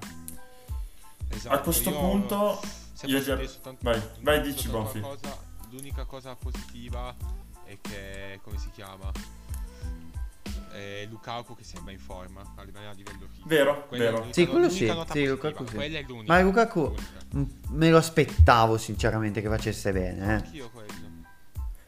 [1.30, 2.60] Esatto, A questo io- punto
[3.03, 4.99] io già- soltanto- vai, vai, dici, Bonfi.
[5.01, 5.38] cosa-
[5.71, 7.13] l'unica cosa positiva
[7.65, 9.12] è che, come si chiama?
[10.78, 13.48] È Lukaku che sembra in forma, a livello a livello fisico.
[13.48, 14.18] Vero, Quella vero.
[14.18, 15.76] l'unica- Sì, quello sì, sì, Lukaku sì.
[15.76, 16.34] Quella è l'unica.
[16.34, 16.82] Ma Lukaku
[17.30, 17.56] l'unica.
[17.70, 20.26] Me lo aspettavo sinceramente che facesse bene.
[20.26, 20.32] Eh.
[20.34, 20.94] Anch'io quello.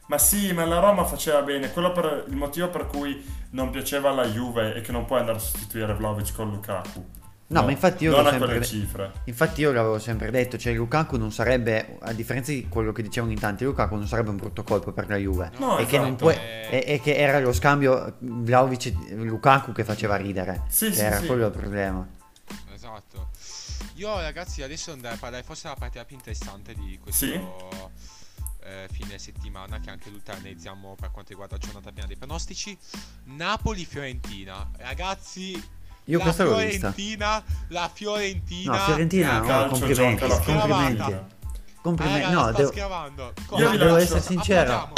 [0.08, 1.70] Ma sì, ma la Roma faceva bene.
[1.70, 5.38] Quello per, il motivo per cui non piaceva alla Juve è che non puoi andare
[5.38, 7.08] a sostituire Vlaovic con Lukaku.
[7.50, 9.12] No, ma infatti io non a sempre quelle de- cifre.
[9.24, 13.32] Infatti io l'avevo sempre detto, cioè Lukaku non sarebbe, a differenza di quello che dicevano
[13.32, 15.50] in tanti, Lukaku non sarebbe un brutto colpo per la Juve.
[15.58, 16.24] No, e, che non esatto.
[16.24, 16.68] puoi- Eh.
[16.70, 20.62] e, e che era lo scambio Vlaovic e Lukaku che faceva ridere.
[20.68, 21.26] Sì, Che sì, era sì.
[21.26, 22.06] quello il problema.
[22.72, 23.30] Esatto.
[23.94, 27.32] Io ragazzi adesso andrei a parlare forse della partita più interessante di questo Sì.
[28.62, 32.78] eh, fine settimana che anche l'utilizzeremo per quanto riguarda la giornata piena dei pronostici.
[33.24, 34.70] Napoli-Fiorentina.
[34.78, 35.60] Ragazzi,
[36.10, 36.92] Io la questa l'ho vista.
[36.92, 41.16] Fiorentina, la Fiorentina No, Fiorentina, no, calcio complimenti, gioca complimenti.
[41.82, 42.20] Complimenti.
[42.20, 44.92] Raga, no, devo, vi devo essere sincero.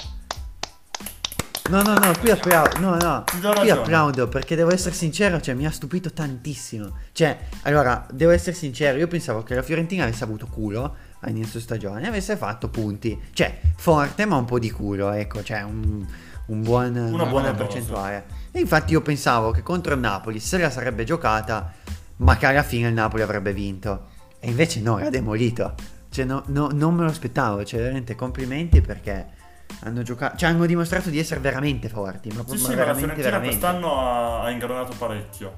[1.69, 3.25] No, no, no, qui applaudo, no, no,
[3.61, 6.97] qui applaudo perché devo essere sincero, cioè mi ha stupito tantissimo.
[7.13, 11.61] Cioè, allora, devo essere sincero, io pensavo che la Fiorentina avesse avuto culo a inizio
[11.61, 13.21] stagione, avesse fatto punti.
[13.33, 16.05] Cioè, forte ma un po' di culo, ecco, cioè un,
[16.47, 18.25] un buon, una, buona buona percentuale.
[18.53, 21.73] E infatti io pensavo che contro il Napoli se la sarebbe giocata,
[22.17, 24.09] ma che alla fine il Napoli avrebbe vinto.
[24.39, 25.75] E invece no, era demolito.
[26.11, 29.41] Cioè, no- no- non me lo aspettavo, cioè veramente complimenti perché...
[29.85, 32.29] Hanno giocato, cioè hanno dimostrato di essere veramente forti.
[32.29, 33.59] Ma, Sì, ma sì, ma la veramente, Fiorentina veramente.
[33.59, 35.55] quest'anno ha, ha ingranato parecchio.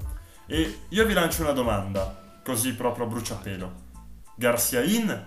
[0.47, 3.71] E io vi lancio una domanda, così proprio a bruciapelo.
[4.35, 5.25] Garcia in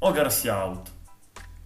[0.00, 0.90] o Garcia out?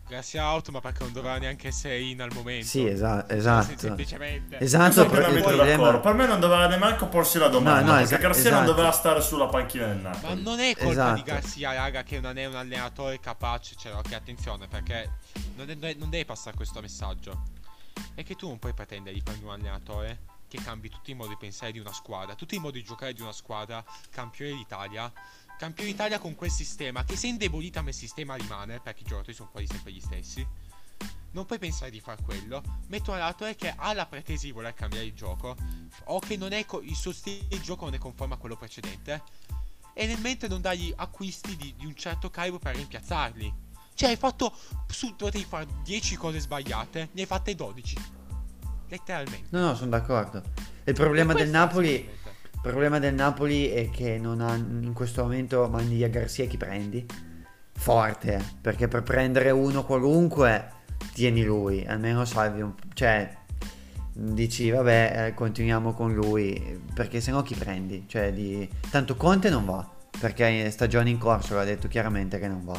[0.08, 2.66] Grazie out, ma perché non doveva neanche essere in al momento.
[2.66, 3.76] Sì, esa- esatto.
[3.76, 4.58] Semplicemente.
[4.58, 5.64] Esatto, però il problema...
[5.76, 6.00] d'accordo.
[6.00, 7.80] Per me non doveva nemmeno porsi la domanda.
[7.80, 8.70] No, no, perché esa- Garcia non esatto.
[8.70, 10.42] doveva stare sulla panchina del Ma Napoli.
[10.42, 11.14] non è colpa Esatto.
[11.14, 13.74] di Garcia, raga, che non è un allenatore capace.
[13.78, 15.10] Cioè, ok, attenzione, perché
[15.56, 17.42] non, è- non devi passare questo messaggio.
[18.14, 21.30] È che tu non puoi pretendere di prendere un allenatore che cambi tutti i modi
[21.30, 25.12] di pensare di una squadra, tutti i modi di giocare di una squadra, campione d'Italia.
[25.58, 29.34] Campione d'Italia con quel sistema che se indebolita ma il sistema rimane, perché i giocatori
[29.34, 30.46] sono quasi sempre gli stessi.
[31.32, 32.62] Non puoi pensare di far quello.
[32.86, 35.56] Metto un allenatore che ha la pretesa di voler cambiare il gioco.
[36.04, 38.56] O che non è co- il suo stile di gioco non è conforme a quello
[38.56, 39.22] precedente.
[39.94, 43.52] E nel mentre non dagli acquisti di, di un certo calibro per rimpiazzarli.
[43.94, 44.56] Cioè, hai fatto.
[44.86, 47.96] Su, dovevi fare 10 cose sbagliate, ne hai fatte 12.
[48.90, 49.48] Letteralmente.
[49.50, 50.40] No, no, sono d'accordo.
[50.84, 52.08] Il problema del Napoli...
[52.60, 56.56] Il problema del Napoli è che non ha in questo momento mandi via Garcia chi
[56.56, 57.06] prendi?
[57.72, 60.72] Forte, perché per prendere uno qualunque
[61.12, 63.32] tieni lui, almeno salvi un cioè
[64.12, 68.04] dici vabbè eh, continuiamo con lui, perché sennò chi prendi?
[68.08, 72.64] Cioè di tanto Conte non va, perché stagione in corso l'ha detto chiaramente che non
[72.64, 72.78] va.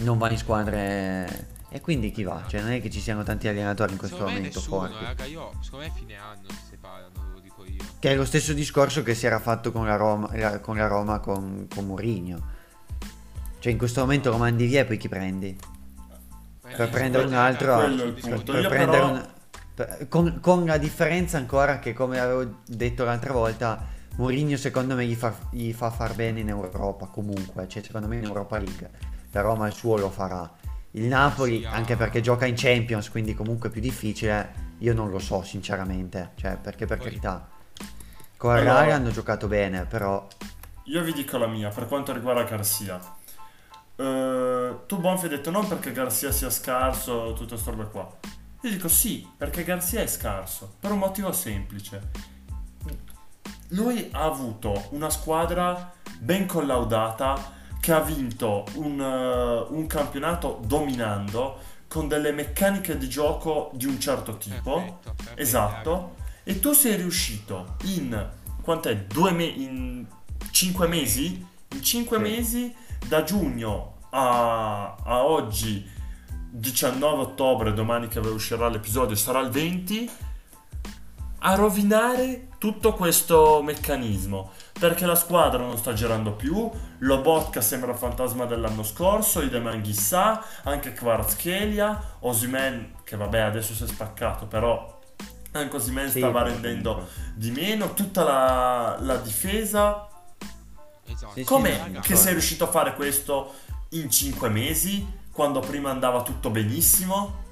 [0.00, 2.42] Non va in squadre e quindi chi va?
[2.48, 5.04] Cioè non è che ci siano tanti allenatori in questo Secondo me momento nessuno, forti.
[5.04, 5.24] raga.
[5.26, 7.29] Io, secondo me, fine anno si separano.
[8.00, 10.86] Che è lo stesso discorso che si era fatto con la Roma la- con, la
[10.86, 12.40] Roma con, con Mourinho.
[13.58, 15.54] Cioè in questo momento lo mandi via e poi chi prendi?
[16.76, 17.76] Per prendere un altro...
[17.78, 19.28] per- prendere un-
[19.74, 23.84] per- con, con la differenza ancora che come avevo detto l'altra volta,
[24.16, 28.16] Mourinho secondo me gli fa, gli fa far bene in Europa comunque, cioè secondo me
[28.16, 28.90] in Europa League.
[29.32, 30.50] La Roma il suo lo farà.
[30.92, 35.42] Il Napoli, anche perché gioca in Champions, quindi comunque più difficile, io non lo so
[35.42, 37.46] sinceramente, cioè perché per Poi- carità.
[38.40, 40.26] Con Allora- Real hanno giocato bene, però
[40.84, 42.98] Io vi dico la mia per quanto riguarda Garcia.
[43.96, 48.10] Eh, tu Bonfi hai detto non perché Garcia sia scarso, tutte queste robe qua.
[48.62, 52.08] Io dico sì, perché Garcia è scarso, per un motivo semplice.
[53.72, 61.58] Lui ha avuto una squadra ben collaudata che ha vinto un, eh, un campionato dominando
[61.88, 64.76] con delle meccaniche di gioco di un certo tipo.
[64.76, 66.14] Perfetto, perfetto, Esatto.
[66.42, 68.28] E tu sei riuscito in
[68.62, 69.04] quant'è?
[69.04, 70.06] Due me- in
[70.50, 71.46] cinque mesi?
[71.72, 72.22] In cinque Sì.
[72.22, 72.74] mesi
[73.06, 75.88] da giugno a, a oggi
[76.52, 80.10] 19 ottobre, domani che uscirà l'episodio sarà il 20
[81.42, 87.96] a rovinare tutto questo meccanismo perché la squadra non sta girando più Lobotka sembra il
[87.96, 94.99] fantasma dell'anno scorso Ideman Ghissà anche Kvaratskhelia Osimen che vabbè adesso si è staccato però
[95.52, 100.08] anche Osimen Sì, stava rendendo di meno tutta la, la difesa.
[101.06, 101.58] Esatto.
[101.60, 102.00] Raga.
[102.00, 103.54] che sei riuscito a fare questo
[103.90, 107.48] in 5 mesi quando prima andava tutto benissimo?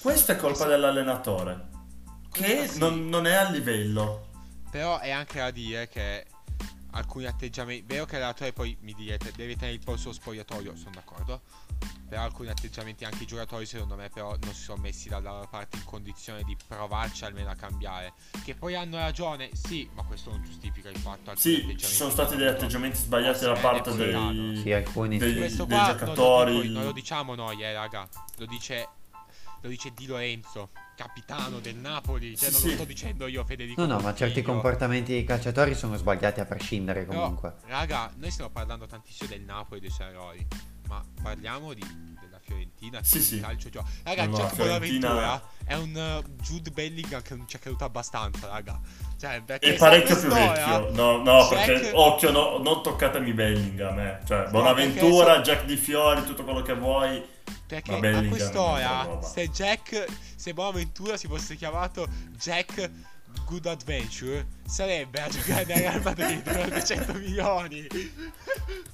[0.00, 1.72] Questo è colpa dell'allenatore
[2.34, 4.26] che non, non è a livello.
[4.70, 6.26] Però è anche da dire che
[6.94, 7.84] alcuni atteggiamenti.
[7.86, 11.42] Vero che l'allenatore poi mi direte deve tenere il polso spogliatoio, sono d'accordo.
[12.08, 15.48] Però alcuni atteggiamenti anche i giocatori secondo me però non si sono messi dalla loro
[15.48, 18.12] parte in condizione di provarci almeno a cambiare.
[18.44, 21.32] Che poi hanno ragione, sì, ma questo non giustifica il fatto.
[21.36, 25.38] sì ci sono stati degli atteggiamenti sbagliati da parte dei, sì, alcuni dei- sì.
[25.38, 28.08] dei qua non lo, giocatori dico- non lo diciamo noi, eh, raga.
[28.36, 28.88] Lo dice
[29.64, 32.36] lo dice Di Lorenzo, capitano del Napoli.
[32.36, 32.68] Cioè, Sì, non sì.
[32.68, 33.80] lo sto dicendo io, Federico.
[33.84, 37.54] No, no, ma certi comportamenti dei calciatori sono sbagliati a prescindere Però, comunque.
[37.66, 40.46] raga, noi stiamo parlando tantissimo del Napoli e dei suoi eroi.
[40.86, 41.80] Ma parliamo di,
[42.20, 43.02] della Fiorentina.
[43.02, 43.36] Sì, sì.
[43.36, 43.88] il calcio gioca.
[44.02, 47.84] Raga, No, la Fiorentina- Bonaventura è un uh, Jude Bellingham che non ci è creduto
[47.84, 48.78] abbastanza, raga.
[49.18, 50.90] Cioè, È parecchio più vecchio.
[50.92, 54.20] No, no, Jack- perché occhio, no, non toccatemi Bellingham, eh.
[54.26, 57.32] Cioè, Bonaventura, Jack Di Fiori, tutto quello che vuoi.
[57.82, 60.06] Perché Ma a quest'ora, se Jack,
[60.36, 62.06] se Bonaventura si fosse chiamato
[62.38, 62.90] Jack
[63.46, 67.86] Good Adventure, sarebbe a giocare nel Real Madrid per 200 milioni.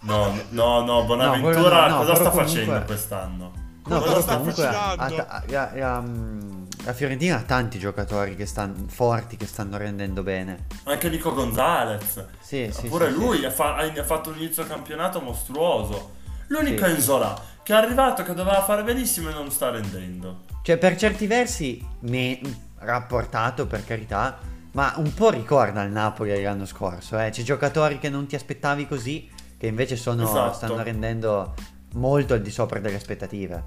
[0.00, 3.52] No, no, no, Bonaventura no, no, cosa sta comunque- facendo quest'anno?
[3.86, 8.46] No, Cosa però sta comunque ha- ha- ha- mm, la Fiorentina ha tanti giocatori che
[8.46, 10.66] stanno forti, che stanno rendendo bene.
[10.84, 12.24] Anche Nico Gonzalez.
[12.40, 13.44] Sì, sì, Pure sì, lui sì.
[13.46, 16.16] Ha, fa- ha fatto un inizio campionato mostruoso.
[16.48, 16.90] L'unico Sì.
[16.92, 20.40] è Inzola, che è arrivato, che doveva fare benissimo e non sta rendendo.
[20.62, 22.40] Cioè, per certi versi, me-
[22.78, 24.38] rapportato per carità,
[24.72, 27.16] ma un po' ricorda il Napoli dell'anno scorso.
[27.20, 27.30] Eh.
[27.30, 30.54] C'è giocatori che non ti aspettavi così, che invece sono- Esatto.
[30.54, 31.54] stanno rendendo
[31.94, 33.64] molto al di sopra delle aspettative.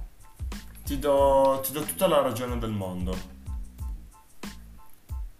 [0.83, 3.15] Ti do, ti do tutta la ragione del mondo.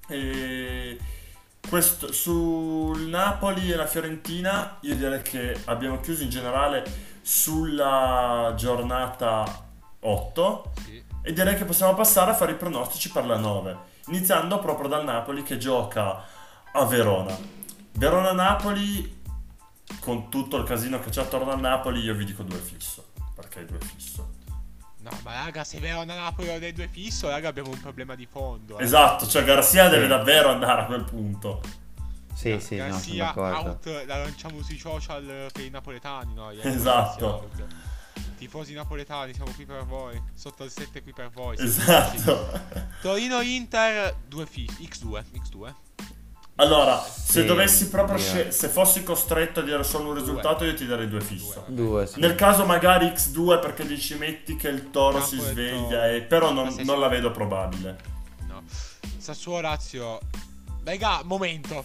[0.07, 0.97] E
[1.67, 9.65] questo, sul Napoli e la Fiorentina, io direi che abbiamo chiuso in generale sulla giornata
[10.01, 11.03] 8 Sì.
[11.21, 15.05] e direi che possiamo passare a fare i pronostici per la 9, iniziando proprio dal
[15.05, 16.23] Napoli che gioca
[16.71, 17.35] a Verona.
[17.93, 19.21] Verona-Napoli,
[20.01, 23.05] con tutto il casino che c'è attorno al Napoli, io vi dico due fisso.
[23.35, 24.31] Perché due fisso?
[24.99, 28.25] No, ma raga, se Verona Napoli o dei due fisso, raga, abbiamo un problema di
[28.25, 28.77] fondo.
[28.79, 28.83] Eh.
[28.83, 31.61] Esatto, cioè Garcia deve davvero andare a quel punto.
[32.33, 33.69] Sì, sì, no, sono d'accordo.
[33.69, 36.51] out, la lanciamo sui social per i napoletani, no?
[36.51, 37.49] Ieri Esatto.
[38.37, 40.21] Tifosi napoletani, siamo qui per voi.
[40.33, 41.55] Sotto il 7 qui per voi.
[41.59, 42.59] Esatto.
[43.01, 45.73] Torino-Inter 2 fi- X2, X2.
[46.57, 50.75] Allora, se Sì, dovessi proprio scel- se fossi costretto a dire solo un risultato, io
[50.75, 51.63] ti darei due fisso.
[51.67, 52.19] Due, sì.
[52.19, 56.03] Nel caso magari X2 perché dici metti che il Toro si Napoli e sveglia, Toro.
[56.15, 57.09] e- però non, non la sicuro?
[57.09, 57.97] vedo probabile.
[58.47, 58.61] No.
[59.17, 60.19] Sassuolo Lazio.
[60.83, 61.83] Raga, momento.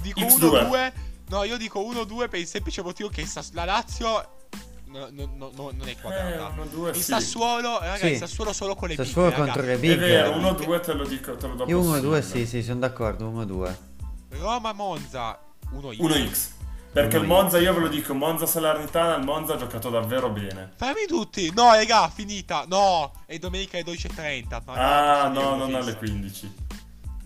[0.00, 0.68] Dico X2.
[0.68, 0.92] 1-2.
[1.28, 4.38] No, io dico 1-2 per il semplice motivo che la Lazio
[4.86, 6.52] no, no, no, no, non è Eh, quadrata.
[6.56, 7.02] 1-2 il sì.
[7.02, 8.06] Sassuolo, raga, Sì.
[8.12, 9.98] il Sassuolo solo con le Sassuolo big, contro le È big.
[9.98, 12.22] vero, 1-2 te lo dico, te lo do Io 1-2, possibile.
[12.22, 13.76] sì, sì, sono d'accordo, 1-2.
[14.30, 15.38] Roma Monza
[15.72, 15.96] 1x.
[15.98, 16.48] 1x.
[16.92, 17.26] Perché il 1x.
[17.26, 20.72] Monza, io ve lo dico, Monza Salernitana, il Monza ha giocato davvero bene.
[20.74, 21.52] Fammi tutti.
[21.54, 22.64] No, raga, finita.
[22.66, 24.60] No, è domenica alle 12:30.
[24.66, 26.52] Ma Ah, no, non alle 15.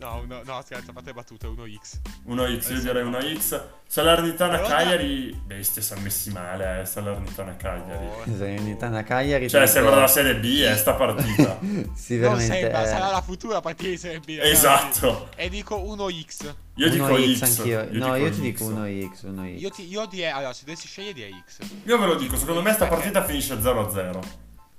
[0.04, 2.00] No, uno- no, scherzo, fate battute 1x.
[2.28, 3.08] 1x, io Eh, direi sì.
[3.54, 3.62] 1x.
[3.86, 8.04] Salernitana Cagliari, bestie, si sono messi male, eh, Salernitana Cagliari.
[8.04, 9.48] Oh, Salernitana Cagliari.
[9.48, 11.58] Cioè, sembra la Serie B, eh, sta partita.
[11.94, 12.54] Sì, Non veramente.
[12.60, 14.28] sembra, eh, sarà la futura partita di Serie B.
[14.36, 14.50] ragazzi.
[14.50, 15.28] esatto.
[15.36, 16.54] E dico 1x.
[16.74, 17.58] Io dico 1x X.
[17.58, 17.88] anch'io.
[17.92, 18.40] no, io ti X.
[18.40, 19.58] dico 1x, 1x.
[19.60, 21.58] Io, ti, io direi, allora, se dovessi scegliere direi x.
[21.84, 24.20] Io ve lo dico, secondo me sta partita finisce 0-0.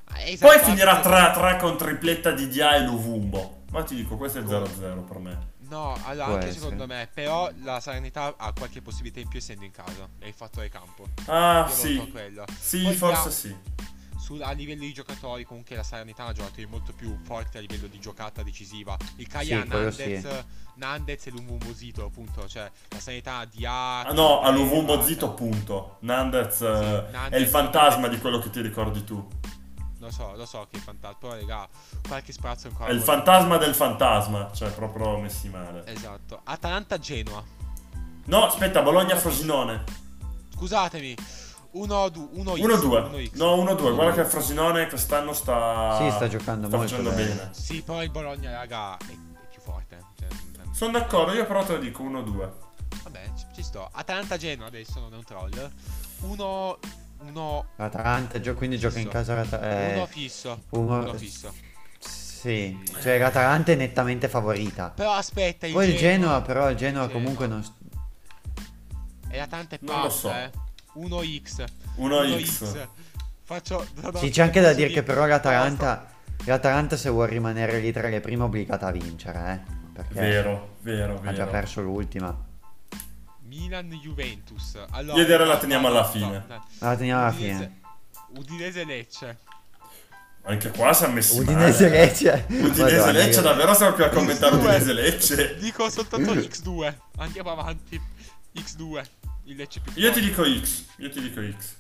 [0.09, 3.54] Ah, esatto, Poi finirà anche- 3-3 con tripletta di Dia e Luvumbo.
[3.75, 5.47] Ma ti dico, questo è 0-0 per me.
[5.67, 6.61] No, allora, Può anche essere.
[6.61, 7.09] secondo me.
[7.13, 10.07] Però la Salernità ha qualche possibilità in più essendo in casa.
[10.19, 11.05] E il fattore campo.
[11.25, 12.13] Ah, Io sì.
[12.57, 13.55] Sì, Poi forse dia- sì.
[14.17, 17.87] Su- a livello di giocatori, comunque la Salernità ha giocatori molto più forti a livello
[17.87, 18.95] di giocata decisiva.
[19.17, 22.47] Il Cagliari Sì, ha quello Nandez, Nandez e Lumumbosito, appunto.
[22.47, 23.71] Cioè, la Salernità ha Dia.
[23.71, 25.97] Ah no, a Candela, Luvumbo zitto, punto.
[25.99, 29.27] Nandez eh, è Nandez- il fantasma di quello che ti ricordi tu.
[30.05, 31.17] Lo so, lo so che è fantasma.
[31.17, 31.67] Però, raga,
[32.07, 32.89] qualche sprazzo ancora.
[32.89, 35.83] È il fantasma del fantasma, cioè proprio messi male.
[35.87, 36.41] Esatto.
[36.43, 37.43] Atalanta-Genoa.
[38.25, 39.83] No, aspetta, Bologna-Frosinone.
[40.53, 41.15] Scusatemi.
[41.73, 42.29] 1-2.
[42.35, 43.31] 1-2.
[43.33, 43.93] No, 1-2.
[43.95, 45.97] Guarda che il Frosinone quest'anno sta...
[45.99, 47.33] Sì, sta giocando molto facendo bene.
[47.33, 47.49] bene.
[47.53, 49.99] Sì, però il Bologna, raga, è, è più forte.
[50.19, 50.27] Cioè,
[50.71, 52.49] Sono d'accordo, io però te lo dico 1-2.
[53.03, 53.89] vabbè, ci, ci sto.
[53.91, 55.71] Atalanta-Genoa adesso non è un troll.
[56.21, 56.79] 1
[57.19, 60.63] 1 Atalanta, gio- quindi gioca in casa l'Ata- eh, uno fisso.
[60.69, 61.53] uno- Uno fisso.
[61.99, 64.91] Sì, cioè l'Atalanta è nettamente favorita.
[64.95, 67.13] Però aspetta, il Poi il Genoa però il Genoa Genoa.
[67.13, 67.63] comunque non...
[69.29, 70.31] E l'Atalanta è Non lo pazza, so.
[70.31, 70.51] eh.
[70.99, 71.63] 1x.
[71.97, 72.87] 1x.
[73.43, 76.07] Faccio no, no, Sì, c'è anche da dire che però l'Atalanta...
[76.45, 79.73] L'Atalanta se vuole rimanere lì tra le prime è obbligata a vincere, eh.
[79.93, 81.49] Perché Vero, vero, ha già vero.
[81.49, 82.37] perso l'ultima.
[83.55, 84.77] Milan Juventus.
[84.91, 86.43] Allora, Io direi la no, teniamo no, alla no, fine.
[86.47, 86.65] no.
[86.79, 88.39] La teniamo alla Udinese- fine.
[88.39, 89.37] Udinese Lecce.
[90.47, 92.05] Anche qua si è messi Udinese male.
[92.05, 92.45] Lecce.
[92.49, 94.59] Udinese Lecce, davvero siamo qui a commentare X2.
[94.59, 95.55] Udinese Lecce.
[95.57, 96.93] Dico soltanto X2.
[97.17, 97.99] Andiamo avanti.
[98.55, 99.05] X2.
[99.45, 101.75] Il Lecce più Io ti dico X, io ti dico X.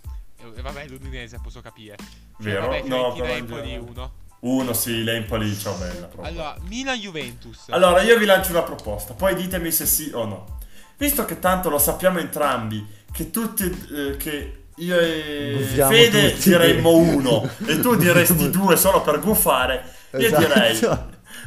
[0.55, 1.95] E vabbè, l'Udinese posso capire.
[1.97, 2.05] Cioè,
[2.37, 2.67] Vero?
[2.67, 3.89] Vabbè, No, però Empoli generale.
[3.91, 4.11] 1.
[4.41, 6.23] Uno, sì, l'Empoli, ciao bella proprio.
[6.25, 7.69] Allora, Milan-Juventus.
[7.69, 10.54] Allora, io vi lancio una proposta, poi ditemi se sì o no.
[10.97, 16.49] Visto che tanto lo sappiamo entrambi, che tutti, eh, che io e Guffiamo Fede tutti.
[16.49, 19.83] diremmo uno e tu diresti due solo per guffare,
[20.13, 20.41] io Esatto.
[20.45, 20.79] direi,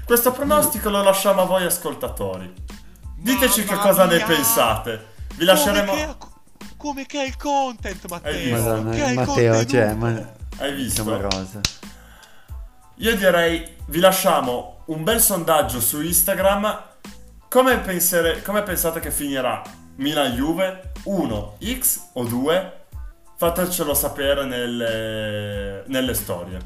[0.05, 2.53] questo pronostico lo lasciamo a voi ascoltatori.
[3.17, 4.27] Diteci che Mamma cosa ne mia!
[4.27, 5.07] pensate.
[5.35, 5.93] Vi lasceremo...
[5.93, 6.27] Come che,
[6.77, 8.33] come che è il content, Matteo?
[8.33, 8.63] Hai visto?
[8.63, 10.33] Madonna, Che è Matteo, cioè, ma...
[10.59, 11.03] Hai visto?
[11.03, 11.61] Siamo rosa.
[12.97, 16.83] Io direi, vi lasciamo un bel sondaggio su Instagram.
[17.49, 19.63] Come, pensere- come pensate che finirà
[19.97, 20.93] Milan-Juve?
[21.05, 22.73] 1, X o 2?
[23.39, 26.59] Fatecelo sapere nelle, nelle storie.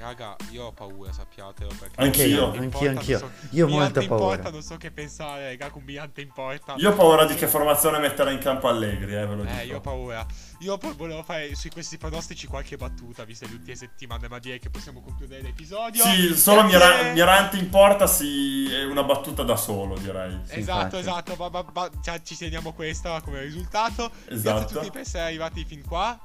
[0.00, 1.70] Raga, io ho paura, sappiatelo.
[1.78, 2.52] Perché Anch'io.
[2.52, 3.18] Anch'io, anch'io.
[3.18, 4.24] so- Io ho molta in paura.
[4.36, 6.74] porta, non so che pensare, raga, con Milan in porta.
[6.78, 9.58] Io ho paura di che formazione metterà in campo Allegri, eh, ve lo dico.
[9.58, 10.26] Eh, io ho paura.
[10.60, 14.58] Io poi volevo fare su questi pronostici qualche battuta, viste le ultime settimane, ma direi
[14.58, 16.02] che possiamo concludere l'episodio.
[16.02, 20.40] Sì, solo Mira- Mirante in porta sì, è una battuta da solo, direi.
[20.44, 20.96] Sì, Esatto, infatti.
[20.96, 24.10] esatto, ma, ma- ma- già ci segniamo questa come risultato.
[24.10, 24.60] Grazie Esatto.
[24.60, 26.18] a tutti per essere arrivati fin qua.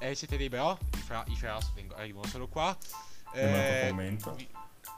[0.00, 2.76] Eh, siete dei bro, i, fra- i Ferras vengo- arrivano solo qua.
[3.32, 4.34] Eh, un commento.
[4.34, 4.48] vi-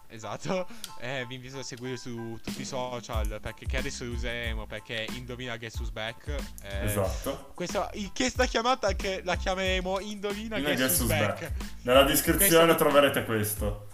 [0.09, 0.67] Esatto,
[1.01, 5.05] eh, vi invito a seguire su tutti i social perché che adesso li useremo perché
[5.15, 6.29] Indovina Guess Who's Back.
[6.63, 7.51] eh, Esatto.
[7.55, 11.41] Questa, in questa chiamata che la chiameremo Indovina Guess Guess Who's Back.
[11.41, 11.53] Back.
[11.83, 13.89] Nella descrizione Questo- troverete questo.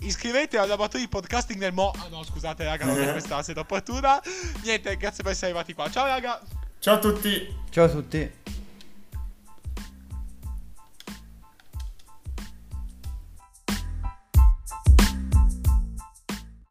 [0.00, 1.90] Iscrivetevi al laboratorio di podcasting del Mo.
[1.90, 4.20] Ah no, scusate, raga, non è questa la sede opportuna.
[4.62, 5.90] Niente, grazie per essere arrivati qua.
[5.90, 6.40] Ciao, raga.
[6.78, 7.56] Ciao a tutti!
[7.70, 8.32] Ciao a tutti.